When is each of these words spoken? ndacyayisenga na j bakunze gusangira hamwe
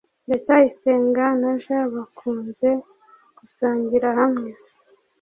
ndacyayisenga 0.25 1.25
na 1.41 1.51
j 1.63 1.65
bakunze 1.93 2.69
gusangira 3.37 4.07
hamwe 4.19 4.49